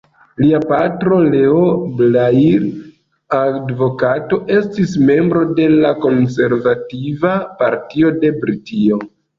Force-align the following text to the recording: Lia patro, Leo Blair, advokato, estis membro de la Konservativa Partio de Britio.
Lia 0.43 0.59
patro, 0.69 1.17
Leo 1.33 1.59
Blair, 1.99 2.65
advokato, 3.41 4.41
estis 4.57 4.97
membro 5.13 5.47
de 5.63 5.71
la 5.77 5.95
Konservativa 6.09 7.39
Partio 7.63 8.17
de 8.27 8.37
Britio. 8.45 9.05